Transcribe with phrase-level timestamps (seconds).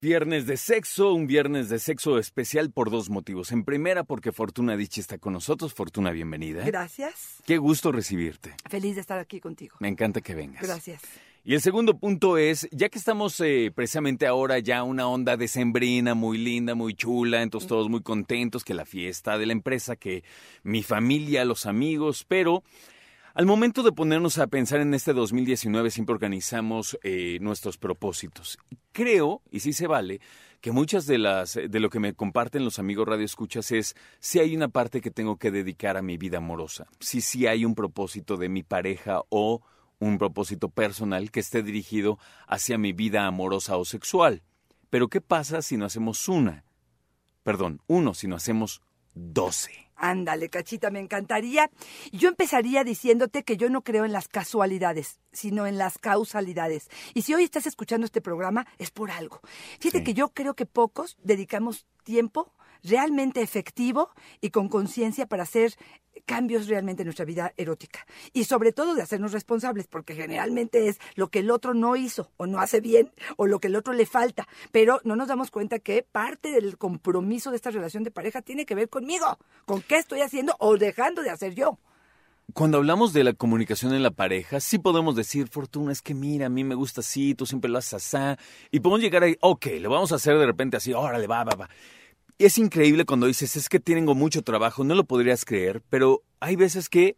[0.00, 3.50] Viernes de sexo, un viernes de sexo especial por dos motivos.
[3.50, 5.74] En primera, porque Fortuna Dichi está con nosotros.
[5.74, 6.64] Fortuna, bienvenida.
[6.64, 7.42] Gracias.
[7.44, 8.54] Qué gusto recibirte.
[8.68, 9.74] Feliz de estar aquí contigo.
[9.80, 10.62] Me encanta que vengas.
[10.62, 11.02] Gracias.
[11.42, 16.14] Y el segundo punto es, ya que estamos eh, precisamente ahora ya una onda decembrina
[16.14, 20.22] muy linda, muy chula, entonces todos muy contentos, que la fiesta de la empresa, que
[20.62, 22.62] mi familia, los amigos, pero
[23.32, 28.58] al momento de ponernos a pensar en este 2019 siempre organizamos eh, nuestros propósitos.
[28.92, 30.20] Creo, y sí se vale,
[30.60, 34.40] que muchas de las de lo que me comparten los amigos Radio Escuchas es si
[34.40, 37.74] hay una parte que tengo que dedicar a mi vida amorosa, si sí hay un
[37.74, 39.62] propósito de mi pareja o
[40.00, 44.42] un propósito personal que esté dirigido hacia mi vida amorosa o sexual.
[44.90, 46.64] Pero ¿qué pasa si no hacemos una?
[47.44, 48.82] Perdón, uno, si no hacemos
[49.14, 49.70] doce.
[50.02, 51.70] Ándale, cachita, me encantaría.
[52.10, 56.88] Yo empezaría diciéndote que yo no creo en las casualidades, sino en las causalidades.
[57.12, 59.40] Y si hoy estás escuchando este programa, es por algo.
[59.78, 60.04] Fíjate Sí.
[60.04, 64.08] que yo creo que pocos dedicamos tiempo realmente efectivo
[64.40, 65.76] y con conciencia para hacer
[66.20, 68.06] cambios realmente en nuestra vida erótica.
[68.32, 72.30] Y sobre todo de hacernos responsables, porque generalmente es lo que el otro no hizo
[72.36, 74.46] o no hace bien o lo que el otro le falta.
[74.72, 78.66] Pero no nos damos cuenta que parte del compromiso de esta relación de pareja tiene
[78.66, 81.78] que ver conmigo, con qué estoy haciendo o dejando de hacer yo.
[82.52, 86.46] Cuando hablamos de la comunicación en la pareja, sí podemos decir, Fortuna, es que mira,
[86.46, 88.42] a mí me gusta así, tú siempre lo haces así.
[88.72, 91.54] Y podemos llegar ahí, ok, lo vamos a hacer de repente así, órale, va, va,
[91.54, 91.70] va.
[92.40, 96.22] Y es increíble cuando dices, es que tengo mucho trabajo, no lo podrías creer, pero
[96.40, 97.14] hay veces que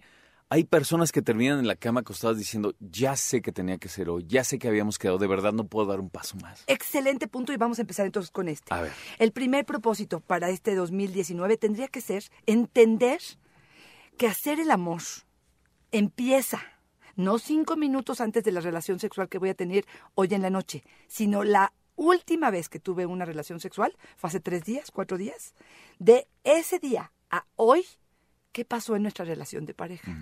[0.48, 4.08] hay personas que terminan en la cama acostadas diciendo, ya sé que tenía que ser
[4.08, 6.64] hoy, ya sé que habíamos quedado, de verdad no puedo dar un paso más.
[6.66, 8.74] Excelente punto y vamos a empezar entonces con este.
[8.74, 8.90] A ver.
[9.20, 13.20] El primer propósito para este 2019 tendría que ser entender
[14.18, 15.02] que hacer el amor
[15.92, 16.60] empieza
[17.14, 20.50] no cinco minutos antes de la relación sexual que voy a tener hoy en la
[20.50, 25.16] noche, sino la última vez que tuve una relación sexual, fue hace tres días, cuatro
[25.16, 25.54] días,
[25.98, 27.84] de ese día a hoy,
[28.52, 30.16] ¿qué pasó en nuestra relación de pareja?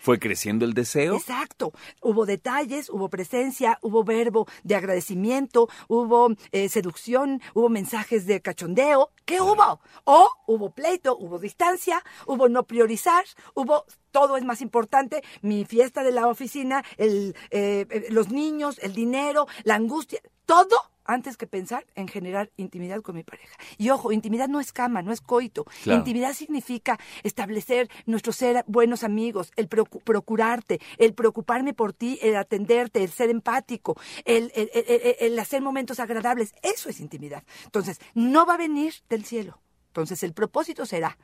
[0.00, 1.16] ¿Fue creciendo el deseo?
[1.16, 1.72] Exacto.
[2.00, 9.10] Hubo detalles, hubo presencia, hubo verbo de agradecimiento, hubo eh, seducción, hubo mensajes de cachondeo.
[9.24, 9.80] ¿Qué hubo?
[10.04, 16.02] O hubo pleito, hubo distancia, hubo no priorizar, hubo todo es más importante, mi fiesta
[16.02, 21.46] de la oficina, el, eh, eh, los niños, el dinero, la angustia, todo antes que
[21.46, 23.56] pensar en generar intimidad con mi pareja.
[23.78, 25.64] Y ojo, intimidad no es cama, no es coito.
[25.82, 25.98] Claro.
[25.98, 32.36] Intimidad significa establecer nuestro ser buenos amigos, el procu- procurarte, el preocuparme por ti, el
[32.36, 36.54] atenderte, el ser empático, el, el- el- el- el hacer momentos agradables.
[36.62, 37.44] Eso es intimidad.
[37.64, 39.60] Entonces, no va a venir del cielo.
[39.88, 41.16] Entonces, el propósito será,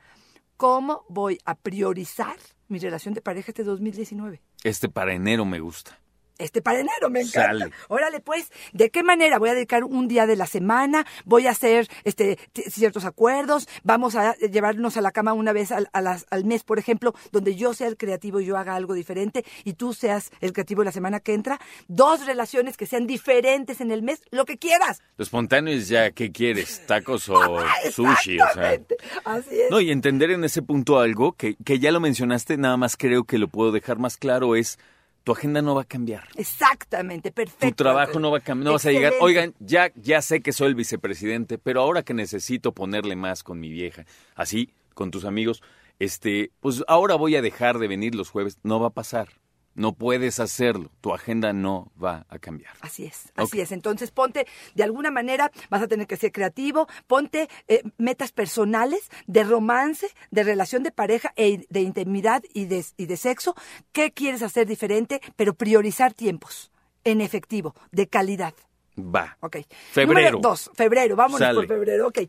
[0.57, 4.41] ¿cómo voy a priorizar mi relación de pareja este 2019?
[4.63, 5.99] Este para enero me gusta.
[6.39, 7.59] Este para enero, me encanta.
[7.59, 7.71] Sale.
[7.89, 9.37] Órale, pues, ¿de qué manera?
[9.39, 12.39] Voy a dedicar un día de la semana, voy a hacer este,
[12.69, 16.63] ciertos acuerdos, vamos a llevarnos a la cama una vez al, a las- al mes,
[16.63, 20.31] por ejemplo, donde yo sea el creativo y yo haga algo diferente y tú seas
[20.41, 21.59] el creativo la semana que entra.
[21.87, 25.01] Dos relaciones que sean diferentes en el mes, lo que quieras.
[25.17, 26.85] Lo espontáneo es ya, ¿qué quieres?
[26.87, 27.35] ¿Tacos o
[27.91, 28.39] sushi?
[28.39, 28.73] O sea.
[28.73, 28.97] Exactamente.
[29.23, 29.69] Así es.
[29.71, 33.23] No, y entender en ese punto algo que, que ya lo mencionaste, nada más creo
[33.23, 34.79] que lo puedo dejar más claro, es
[35.23, 36.27] tu agenda no va a cambiar.
[36.35, 37.67] Exactamente, perfecto.
[37.67, 40.51] Tu trabajo no va a cambiar, no vas a llegar, oigan, ya, ya sé que
[40.51, 45.25] soy el vicepresidente, pero ahora que necesito ponerle más con mi vieja, así, con tus
[45.25, 45.63] amigos,
[45.99, 49.29] este, pues ahora voy a dejar de venir los jueves, no va a pasar.
[49.75, 52.73] No puedes hacerlo, tu agenda no va a cambiar.
[52.81, 53.71] Así es, así es.
[53.71, 59.09] Entonces ponte, de alguna manera, vas a tener que ser creativo, ponte eh, metas personales
[59.25, 63.55] de romance, de relación de pareja, e, de intimidad y de, y de sexo.
[63.91, 65.21] ¿Qué quieres hacer diferente?
[65.35, 66.71] Pero priorizar tiempos
[67.03, 68.53] en efectivo, de calidad.
[68.97, 69.37] Va.
[69.39, 69.57] Ok.
[69.91, 70.31] Febrero.
[70.31, 71.55] Número dos, febrero, vámonos Sale.
[71.55, 72.19] por febrero, ok.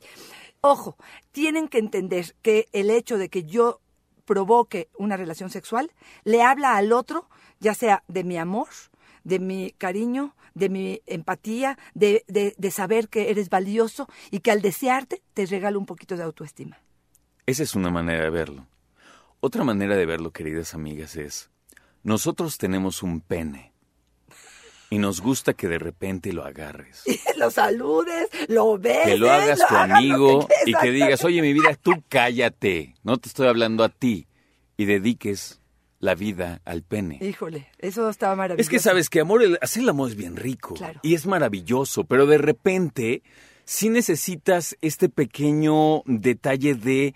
[0.62, 0.96] Ojo,
[1.30, 3.80] tienen que entender que el hecho de que yo
[4.24, 5.92] provoque una relación sexual
[6.24, 7.28] le habla al otro,
[7.60, 8.68] ya sea de mi amor,
[9.24, 14.50] de mi cariño, de mi empatía, de, de- de saber que eres valioso y que
[14.50, 16.78] al desearte te regalo un poquito de autoestima.
[17.46, 18.66] Esa es una manera de verlo.
[19.40, 21.50] Otra manera de verlo, queridas amigas, es,
[22.02, 23.72] nosotros tenemos un pene
[24.90, 27.02] y nos gusta que de repente lo agarres.
[27.36, 29.04] lo saludes, lo ves.
[29.04, 33.16] Que lo hagas tu amigo que- y que digas, oye, mi vida, tú cállate, no
[33.16, 34.28] te estoy hablando a ti.
[34.76, 35.60] Y dediques
[36.04, 37.18] la vida al pene.
[37.22, 38.60] Híjole, eso estaba maravilloso.
[38.60, 40.74] Es que sabes que amor, el- hacer el amor es bien rico.
[40.74, 41.00] Claro.
[41.02, 43.22] Y es maravilloso, pero de repente
[43.64, 47.14] sí necesitas este pequeño detalle de,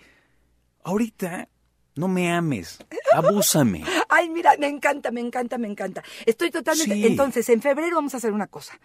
[0.83, 1.47] ahorita
[1.95, 2.79] no me ames,
[3.13, 3.83] abúsame.
[4.09, 6.03] Ay, mira, me encanta, me encanta, me encanta.
[6.25, 6.95] Estoy totalmente...
[6.95, 7.05] Sí.
[7.05, 8.79] Entonces, en febrero vamos a hacer una cosa.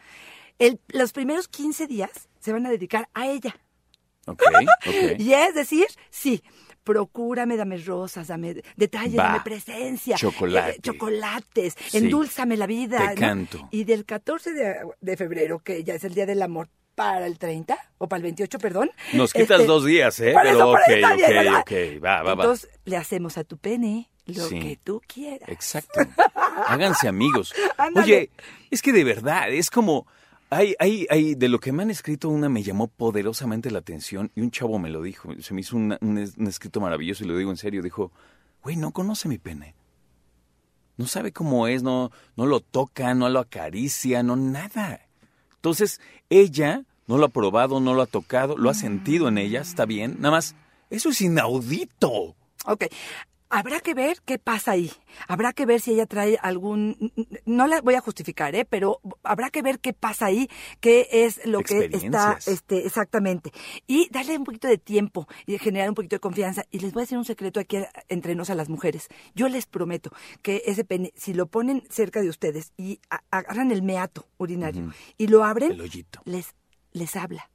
[0.59, 2.11] El- los primeros 15 días
[2.41, 3.57] se van a dedicar a ella.
[4.27, 4.43] Ok,
[4.87, 4.95] ok.
[5.19, 6.43] Y es decir, sí,
[6.85, 9.25] procúrame, dame rosas, dame detalles, Va.
[9.25, 10.17] dame presencia.
[10.17, 10.71] Chocolate.
[10.77, 11.97] eh, chocolates, Sí.
[11.99, 12.99] endúlzame la vida.
[12.99, 13.21] Te ¿no?
[13.21, 13.69] canto.
[13.73, 17.39] Y del 14 de, de febrero, que ya es el Día del Amor, para el
[17.41, 18.89] 30, o para el 28, perdón.
[19.15, 20.33] Nos quitas este, dos días, ¿eh?
[20.41, 21.05] Pero eso, ok, bien,
[21.55, 22.45] ok, ok, va, va, va.
[22.45, 24.61] Entonces, le hacemos a tu pene lo Sí.
[24.61, 25.49] que tú quieras.
[25.49, 25.99] Exacto.
[26.69, 27.53] Háganse amigos.
[27.77, 28.05] Ándale.
[28.05, 28.31] Oye,
[28.71, 30.07] es que de verdad, es como.
[30.55, 34.31] Hay, hay, hay, de lo que me han escrito, una me llamó poderosamente la atención
[34.37, 35.31] y un chavo me lo dijo.
[35.41, 37.83] Se me hizo un, un escrito maravilloso y lo digo en serio.
[37.83, 38.12] Dijo,
[38.62, 39.75] güey, no conoce mi pene.
[40.97, 45.01] No sabe cómo es, no, no lo toca, no lo acaricia, no nada.
[45.56, 49.61] Entonces, ella no lo ha probado, no lo ha tocado, lo ha sentido en ella,
[49.61, 50.19] está bien.
[50.19, 50.55] Nada más,
[50.89, 52.37] eso es inaudito.
[52.65, 52.85] Ok.
[53.55, 54.91] Habrá que ver qué pasa ahí.
[55.29, 57.12] Habrá que ver si ella trae algún...
[57.47, 58.65] No la voy a justificar, ¿eh?
[58.65, 60.49] Pero habrá que ver qué pasa ahí,
[60.81, 62.39] qué es lo que está...
[62.47, 63.53] Este, exactamente.
[63.87, 66.65] Y darle un poquito de tiempo y generar un poquito de confianza.
[66.71, 67.79] Y les voy a decir un secreto aquí
[68.09, 69.09] entre nos a las mujeres.
[69.35, 70.11] Yo les prometo
[70.43, 73.00] que ese pene, si lo ponen cerca de ustedes y
[73.31, 76.55] agarran el meato urinario y lo abren, El les,
[76.93, 77.50] les habla.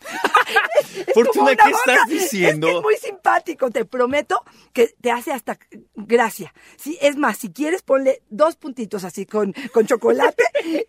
[1.14, 1.92] Fortuna, como una ¿qué boca.
[1.92, 2.66] estás diciendo?
[2.66, 4.42] Es, que es muy simpático, te prometo
[4.72, 5.58] que te hace hasta
[5.94, 6.52] gracia.
[6.76, 10.42] Sí, es más, si quieres ponle dos puntitos así con, con chocolate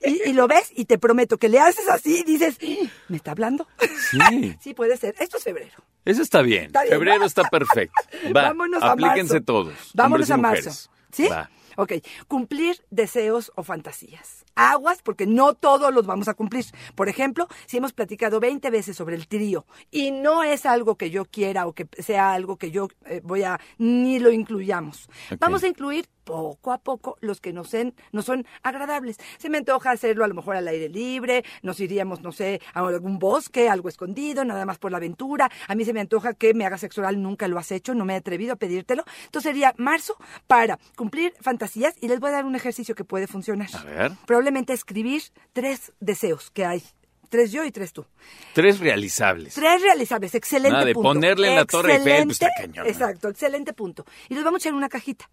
[0.05, 2.89] y, y lo ves y te prometo que le haces así y dices, "¡Ah!
[3.09, 3.67] ¿me está hablando?
[4.11, 4.57] Sí.
[4.61, 5.15] Sí, puede ser.
[5.19, 5.83] Esto es febrero.
[6.05, 6.65] Eso está bien.
[6.65, 8.01] Está bien, Febrero está perfecto.
[8.35, 9.45] Va, Vámonos a aplíquense marzo.
[9.45, 9.73] todos.
[9.93, 10.65] Vámonos a mujeres.
[10.65, 10.89] marzo.
[11.11, 11.27] ¿Sí?
[11.27, 11.49] Va.
[11.77, 11.93] Ok.
[12.27, 14.45] Cumplir deseos o fantasías.
[14.55, 16.65] Aguas, porque no todos los vamos a cumplir.
[16.95, 21.09] Por ejemplo, si hemos platicado 20 veces sobre el trío y no es algo que
[21.09, 25.09] yo quiera o que sea algo que yo eh, voy a, ni lo incluyamos.
[25.39, 29.17] Vamos a incluir poco a poco los que nos, en- nos son agradables.
[29.37, 32.79] Se me antoja hacerlo a lo mejor al aire libre, nos iríamos, no sé, a
[32.79, 35.49] algún bosque, algo escondido, nada más por la aventura.
[35.67, 38.05] A mí se me antoja que me hagas sexo oral, nunca lo has hecho, no
[38.05, 39.03] me he atrevido a pedírtelo.
[39.25, 40.15] Entonces sería marzo
[40.47, 43.69] para cumplir fantasías y les voy a dar un ejercicio que puede funcionar.
[43.75, 44.11] A ver.
[44.25, 45.21] Probablemente escribir
[45.53, 46.83] tres deseos que hay.
[47.29, 48.05] Tres yo y tres tú.
[48.53, 49.55] Tres realizables.
[49.55, 51.09] Tres realizables, excelente Nada de punto.
[51.09, 52.91] ponerle en la Torre Eiffel, pues, está cañón, ¿no?
[52.91, 54.05] Exacto, excelente punto.
[54.29, 55.27] Y los vamos a echar en una cajita.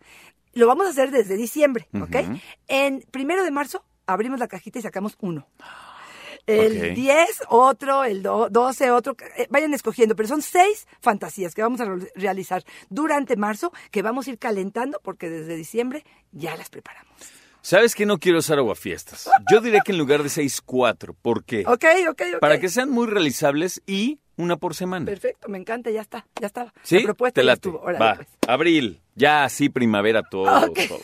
[0.55, 2.17] Lo vamos a hacer desde diciembre, ¿ok?
[2.69, 5.47] En primero de marzo abrimos la cajita y sacamos uno.
[6.47, 6.94] El Ok.
[6.97, 9.14] 10, otro, el do- 12, otro.
[9.37, 14.02] eh, vayan escogiendo, pero son seis fantasías que vamos a re- realizar durante marzo, que
[14.02, 17.12] vamos a ir calentando porque desde diciembre ya las preparamos.
[17.62, 19.29] ¿Sabes que no quiero usar aguafiestas?
[19.52, 21.14] Yo diré que en lugar de seis, cuatro.
[21.14, 21.62] ¿Por qué?
[21.67, 22.41] Ok, ok, ok.
[22.41, 25.06] Para que sean muy realizables y una por semana.
[25.06, 26.72] Perfecto, me encanta, ya está, ya estaba.
[26.82, 26.96] ¿Sí?
[26.98, 27.81] La propuesta Te ya estuvo.
[27.81, 28.14] Órale, Va.
[28.16, 28.28] pues.
[28.48, 29.00] Abril.
[29.14, 30.44] Ya así primavera todo.
[30.73, 31.00] Todo.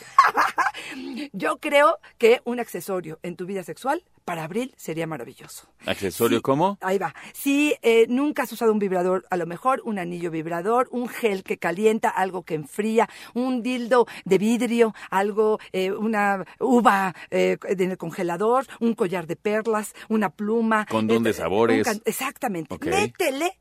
[1.33, 5.69] Yo creo que un accesorio en tu vida sexual para abril sería maravilloso.
[5.87, 6.79] ¿Accesorio Sí, cómo?
[6.81, 7.15] Ahí va.
[7.33, 11.45] Si eh, nunca has usado un vibrador, a lo mejor un anillo vibrador, un gel
[11.45, 17.91] que calienta, algo que enfría, un dildo de vidrio, algo, eh, una uva eh, en
[17.93, 20.87] el congelador, un collar de perlas, una pluma.
[20.87, 21.87] Condón de sabores.
[22.05, 22.75] exactamente.
[22.75, 22.87] Ok.
[22.87, 23.57] Métele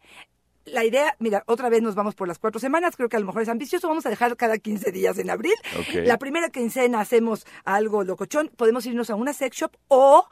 [0.65, 3.25] la idea, mira, otra vez nos vamos por las cuatro semanas, creo que a lo
[3.27, 5.53] mejor es ambicioso, vamos a dejar cada 15 días en abril.
[5.93, 10.27] La primera quincena hacemos algo locochón, podemos irnos a una sex shop o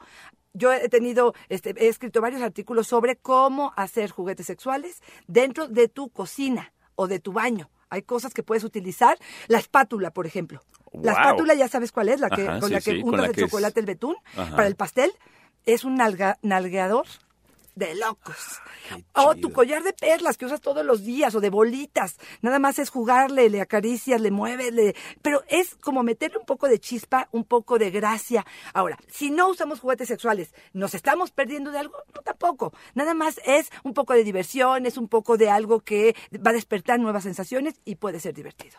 [0.52, 5.88] yo he tenido, este, he escrito varios artículos sobre cómo hacer juguetes sexuales dentro de
[5.88, 7.70] tu cocina o de tu baño.
[7.90, 9.18] Hay cosas que puedes utilizar.
[9.48, 10.62] La espátula, por ejemplo.
[10.92, 13.26] La espátula ya sabes cuál es, la que, Ajá, con sí, la que sí, untas
[13.26, 14.54] el que es- chocolate, el betún, Ajá.
[14.56, 15.12] para el pastel.
[15.66, 17.06] Es un nalga- nalgueador
[17.74, 18.60] de locos.
[19.14, 19.48] O chido.
[19.48, 22.16] tu collar de perlas que usas todos los días o de bolitas.
[22.42, 24.94] Nada más es jugarle, le acaricias, le mueves, le...
[25.22, 28.44] pero es como meterle un poco de chispa, un poco de gracia.
[28.72, 31.96] Ahora, si no usamos juguetes sexuales, ¿nos estamos perdiendo de algo?
[32.14, 32.72] No, tampoco.
[32.94, 36.54] Nada más es un poco de diversión, es un poco de algo que va a
[36.54, 38.78] despertar nuevas sensaciones y puede ser divertido.